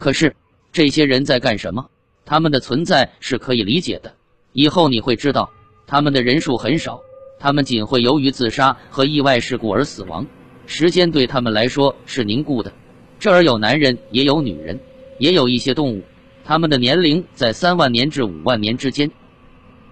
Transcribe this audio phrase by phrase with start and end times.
[0.00, 0.34] 可是
[0.72, 1.86] 这些人在干什么？
[2.24, 4.10] 他们的存在是可以理解的。
[4.54, 5.48] 以后你会知道，
[5.86, 6.98] 他们的人数很少，
[7.38, 10.26] 他们仅会由于自杀和意外事故而死亡。
[10.64, 12.72] 时间对他们来说是凝固的。
[13.18, 14.80] 这儿有男人，也有女人，
[15.18, 16.02] 也有一些动物，
[16.46, 19.10] 他们的年龄在三万年至五万年之间，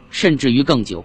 [0.08, 1.04] 甚至于更久。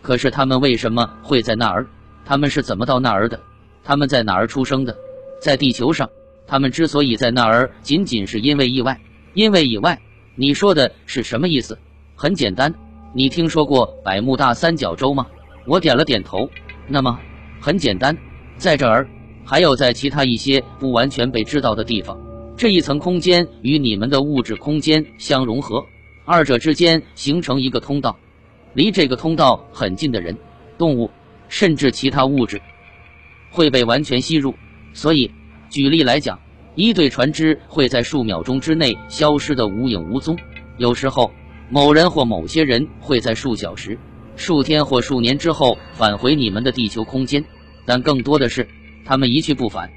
[0.00, 1.86] 可是他们为什么会在那儿？
[2.24, 3.38] 他们是怎么到那儿的？
[3.84, 4.96] 他们在哪儿出生的？
[5.38, 6.08] 在地球上。
[6.48, 8.98] 他们之所以在那儿，仅仅是因为意外。
[9.34, 10.00] 因为意外，
[10.34, 11.78] 你说的是什么意思？
[12.16, 12.74] 很简单，
[13.14, 15.26] 你听说过百慕大三角洲吗？
[15.66, 16.48] 我点了点头。
[16.88, 17.20] 那么，
[17.60, 18.16] 很简单，
[18.56, 19.06] 在这儿，
[19.44, 22.18] 还有在其他一些不完全被知道的地方，
[22.56, 25.84] 这一层空间与你们的物质空间相融合，
[26.24, 28.18] 二者之间形成一个通道。
[28.72, 30.36] 离这个通道很近的人、
[30.78, 31.10] 动物，
[31.48, 32.60] 甚至其他物质，
[33.50, 34.54] 会被完全吸入。
[34.94, 35.30] 所以，
[35.68, 36.40] 举例来讲，
[36.78, 40.38] 一对船只会在数秒钟之内消失的无影无踪。
[40.76, 41.28] 有时候，
[41.68, 43.98] 某人或某些人会在数小时、
[44.36, 47.44] 数天或数年之后返回你们的地球空间，
[47.84, 48.64] 但更多的是，
[49.04, 49.90] 他们一去不返。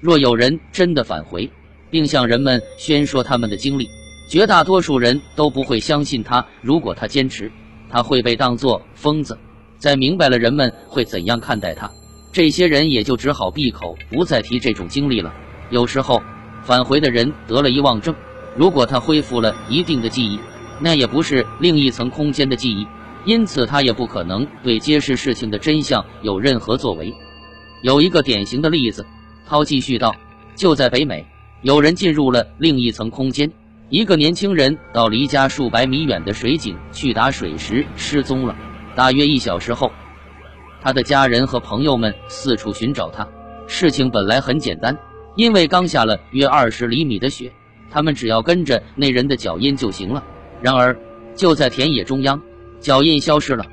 [0.00, 1.50] 若有人真的返回，
[1.90, 3.88] 并向人们宣说他们的经历，
[4.28, 6.46] 绝大多数人都不会相信他。
[6.60, 7.50] 如果他坚持，
[7.90, 9.36] 他会被当作疯子，
[9.76, 11.90] 在明白了人们会怎样看待他，
[12.30, 15.34] 这些人也就只好闭口不再提这种经历了。
[15.70, 16.22] 有时候，
[16.62, 18.14] 返回的人得了遗忘症，
[18.56, 20.38] 如果他恢复了一定的记忆，
[20.80, 22.86] 那也不是另一层空间的记忆，
[23.24, 27.14] 因此他也不可能对揭示事情的真相有任何作为。
[27.82, 29.06] 有一个典型的例子，
[29.48, 30.14] 涛继续道：
[30.54, 31.26] 就在北美，
[31.62, 33.50] 有人进入了另一层空间。
[33.88, 38.56] 一个年轻人到离家数百米远的水井去打水时失踪了。
[38.94, 39.92] 大约一小时后，
[40.80, 43.28] 他的家人和朋友们四处寻找他。
[43.66, 44.96] 事情本来很简单，
[45.34, 47.50] 因为刚下了约二十厘米的雪，
[47.90, 50.22] 他们只要跟着那人的脚印就行了。
[50.60, 50.96] 然而，
[51.34, 52.40] 就在田野中央，
[52.80, 53.64] 脚印消失了，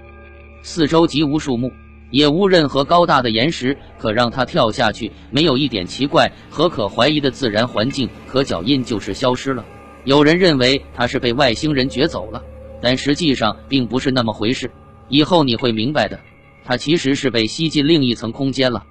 [0.62, 1.72] 四周极无树木，
[2.12, 9.66] 也无任何高大的岩石可让他跳下去，没有一点奇怪和可怀疑的自然环境，可脚印就是消失了。
[10.06, 12.42] 有人认为他是被外星人掘走了，
[12.82, 14.72] 但实际上并不是那么回事。
[15.10, 16.20] 以后你会明白的，
[16.64, 18.86] 他其实是被吸进另一层空间了。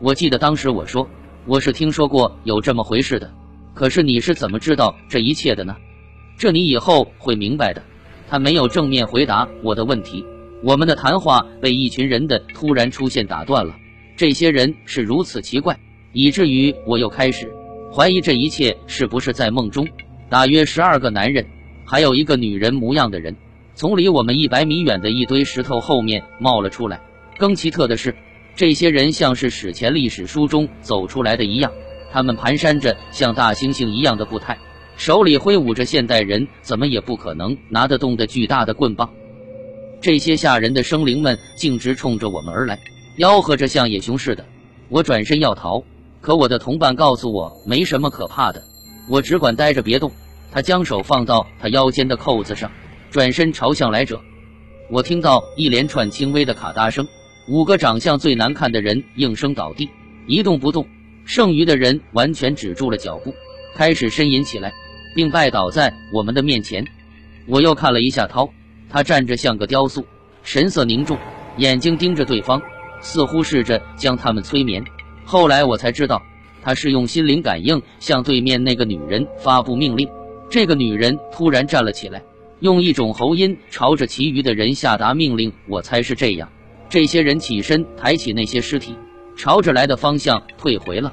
[0.00, 1.08] 我记得当时我说
[1.48, 3.32] 我是听说过有这么回事的，
[3.72, 5.74] 可是你是怎么知道这一切的呢？
[6.36, 7.82] 这你以后会明白的。
[8.28, 10.22] 他没有正面回答我的问题，
[10.62, 13.74] 我们的谈话被一群人的突然出现打断了。
[14.14, 15.74] 这些人是如此奇怪，
[16.12, 17.50] 以至于我又开始
[17.90, 19.88] 怀疑这一切是不是在梦中。
[20.28, 21.46] 大约十二个男人，
[21.86, 23.34] 还有一个女人模样的人，
[23.74, 27.00] 从离我们一百米远的一堆石头后面冒了出来。
[27.38, 28.14] 更奇特的是，
[28.58, 31.70] 这些人像是史前历史书中走出来的一样，
[32.10, 34.58] 他们蹒跚着像大猩猩一样的步态，
[34.96, 39.08] 手里挥舞着现代人怎么也不可能拿得动的巨大的棍棒。
[40.00, 42.80] 这些吓人的生灵们径直冲着我们而来，
[43.16, 44.44] 吆喝着像野熊似的。
[44.88, 45.84] 我转身要逃，
[46.20, 48.60] 可我的同伴告诉我没什么可怕的。
[49.08, 50.10] 我只管待着别动。
[50.50, 52.72] 他将手放到他腰间的扣子上，
[53.12, 54.20] 转身朝向来者。
[54.90, 57.06] 我听到一连串轻微的卡嗒声，
[57.48, 59.88] 五个长相最难看的人应声倒地，
[60.26, 60.86] 一动不动。
[61.24, 63.34] 剩余的人完全止住了脚步，
[63.74, 64.70] 开始呻吟起来，
[65.14, 66.86] 并拜倒在我们的面前。
[67.46, 68.50] 我又看了一下涛，
[68.90, 70.04] 他站着像个雕塑，
[70.42, 71.16] 神色凝重，
[71.56, 72.60] 眼睛盯着对方，
[73.00, 74.84] 似乎试着将他们催眠。
[75.24, 76.22] 后来我才知道。
[76.60, 80.06] 他是用心灵感应向对面那个女人发布命令。
[80.50, 82.20] 这个女人突然站了起来，
[82.60, 85.50] 用一种喉音朝着其余的人下达命令。
[85.66, 86.50] 我猜是这样：
[86.88, 88.96] 这些人起身，抬起那些尸体，
[89.36, 91.12] 朝着来的方向退回了。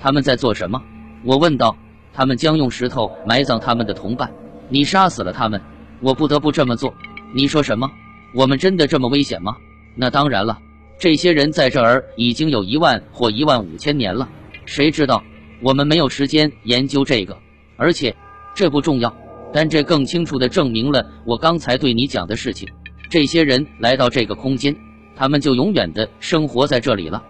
[0.00, 0.82] 他们在做什么？
[1.24, 1.76] 我问道。
[2.12, 4.32] 他们将用石头埋葬他们的同伴。
[4.70, 5.60] 你杀死了他们，
[6.00, 6.94] 我不得不这么做。
[7.34, 7.90] 你说什么？
[8.34, 9.54] 我们真的这么危险吗？
[9.94, 10.58] 那当然了。
[10.98, 14.26] 这些人在这儿已经有一万或一万五千年了。
[14.64, 15.22] 谁知道？
[15.60, 17.36] 我们没有时间研究这个，
[17.76, 18.16] 而且
[18.54, 19.14] 这不重要。
[19.52, 22.66] 但这更清楚地证明了我刚才对你讲的事情。
[23.10, 24.74] 这些人来到这个空间，
[25.16, 27.22] 他们就永远的生活在这里了。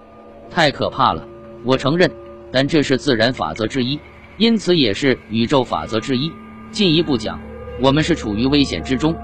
[0.51, 1.27] 太可怕了！
[1.65, 2.11] 我承认，
[2.53, 3.99] 但这是自然法则之一，
[4.37, 6.31] 因此也是宇宙法则之一。
[6.71, 7.41] 进一步讲，
[7.81, 9.17] 我们是处于危险之中，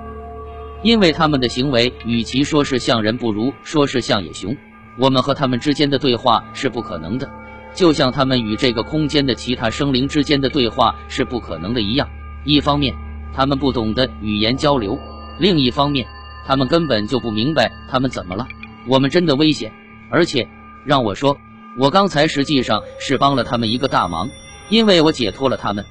[0.82, 4.56] 因为他们的行为与其说是像人，不如说是像野熊。
[4.98, 7.28] 我们和他们之间的对话是不可能的。
[7.74, 12.08] 就像他们与这个空间的其他生灵之间的对话是不可能的一样。
[12.44, 12.94] 一方面，
[13.32, 14.98] 他们不懂得语言交流；
[15.38, 16.06] 另一方面，
[16.46, 18.48] 他们根本就不明白他们怎么了。
[18.86, 19.72] 我们真的危险，
[20.10, 20.48] 而且
[20.84, 21.38] 让我说，
[21.78, 24.28] 我刚才实际上是帮了他们一个大忙，
[24.68, 25.84] 因为我解脱了他们。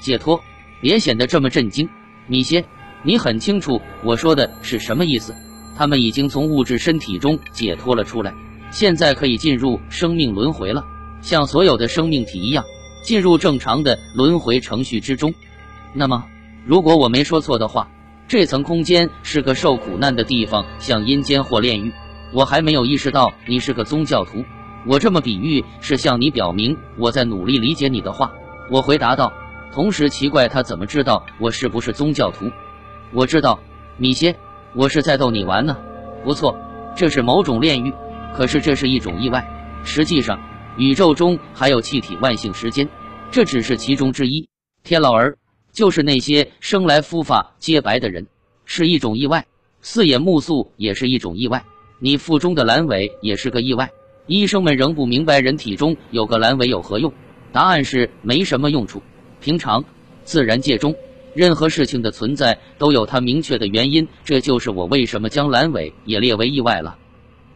[0.00, 0.40] 解脱，
[0.80, 1.88] 别显得这么震惊，
[2.26, 2.64] 米歇，
[3.02, 5.34] 你很清楚我说的是什么意思。
[5.76, 8.34] 他们已经从物质身体中解脱了出来，
[8.70, 10.84] 现在可以进入生命轮回了，
[11.20, 12.64] 像所有的生命体一样，
[13.02, 15.34] 进入正常的轮回程序之中。
[15.94, 16.26] 那么，
[16.66, 17.90] 如果我没说错的话，
[18.28, 21.90] 这层空间是个受苦难的地方，像阴间或炼狱。
[22.30, 24.44] 我还没有意识到你是个宗教徒。
[24.86, 28.30] 我这么比喻是向你表明我在努力理解你的话。
[28.70, 29.32] 我回答道，
[29.72, 32.50] 同时奇怪他怎么知道我是不是宗教徒。
[33.14, 33.58] 我知道，
[33.96, 34.36] 米歇，
[34.74, 35.74] 我是在逗你玩呢。
[36.22, 36.54] 不错，
[36.94, 37.90] 这是某种炼狱，
[38.34, 39.42] 可是这是一种意外。
[39.84, 40.38] 实际上，
[40.76, 42.86] 宇宙中还有气体万幸时间，
[43.30, 44.46] 这只是其中之一。
[44.84, 45.38] 天老儿，
[45.78, 48.26] 就是那些生来肤发皆白的人，
[48.64, 49.46] 是一种意外。
[49.80, 51.64] 四眼目素也是一种意外。
[52.00, 53.88] 你腹中的阑尾也是个意外。
[54.26, 57.12] 医生们仍不明白人体中有个阑尾有何用，
[57.52, 59.00] 答案是没什么用处。
[59.40, 59.80] 平常
[60.24, 60.92] 自然界中
[61.32, 66.98] 任何事情的存在都有它明确的原因，这就是我为什么将阑尾也列为意外了。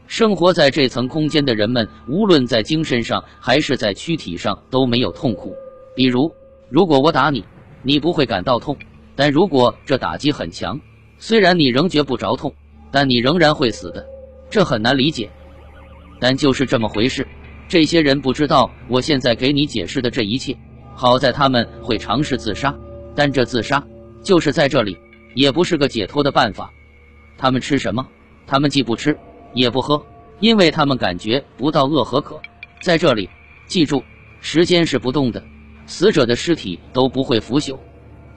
[0.07, 5.53] 生活在这层空间的人们，无论在精神上还是在躯体上都没有痛苦。
[5.97, 6.33] 比如，
[6.71, 7.45] 如果我打你，
[7.83, 8.75] 你不会感到痛；
[9.15, 10.81] 但如果这打击很强，
[11.19, 12.55] 虽然你仍觉不着痛，
[12.91, 14.07] 但你仍然会死的。
[14.51, 15.31] 这很难理解。
[16.21, 17.27] 但就是这么回事，
[17.69, 20.57] 这些人不知道我现在给你解释的这一切。
[20.95, 22.75] 好在他们会尝试自杀，
[23.15, 23.83] 但这自杀
[24.23, 24.97] 就是在这里，
[25.35, 26.71] 也不是个解脱的办法。
[27.37, 28.07] 他们吃什么？
[28.47, 29.17] 他们既不吃
[29.55, 30.05] 也不喝，
[30.39, 32.41] 因为他们感觉不到饿和渴。
[32.81, 33.29] 在这里，
[33.67, 34.05] 记住，
[34.41, 35.43] 时间是不动的，
[35.93, 37.77] 死者的尸体都不会腐朽，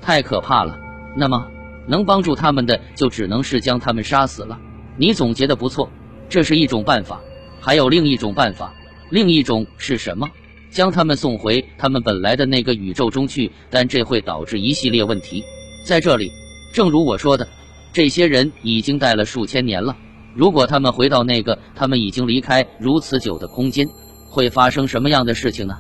[0.02, 0.78] 太可怕了。
[1.16, 1.48] 那么，
[1.88, 4.60] 能帮助他们的就只能是将他们杀死了。
[4.98, 5.90] 你总结的不错，
[6.28, 7.22] 这是一种办法。
[7.62, 8.74] 还有另一种办法，
[9.10, 10.30] 另一种是什么？
[10.70, 15.42] 将他们送回他们本来的那个宇宙中去，但这会导致一系列问题。
[15.86, 16.30] 在这里，
[16.74, 17.48] 正如我说的，
[17.94, 19.96] 这些人已经待了数千年了。
[20.34, 23.88] 如果他们回到那个他们已经离开如此久的空间，
[24.30, 25.74] 会发生什么样的事情呢？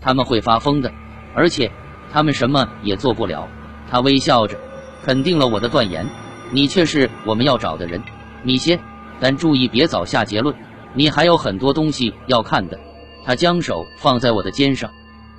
[0.00, 0.92] 他们会发疯的，
[1.38, 1.70] 而且
[2.12, 3.48] 他们什么也做不了。
[3.88, 4.58] 他微笑着，
[5.04, 6.04] 肯定了我的断言。
[6.50, 8.02] 你却是我们要找的人，
[8.42, 8.76] 米歇。
[9.20, 10.52] 但注意别早下结论。
[10.94, 12.76] 你还有很多东西要看的。
[13.24, 14.90] 他将手放在我的肩上，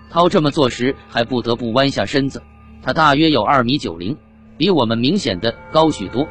[0.09, 2.41] 涛这么做时还不得不弯下身子。
[2.81, 4.15] 他大约有二米九零，
[4.57, 6.25] 比我们明显的高许多。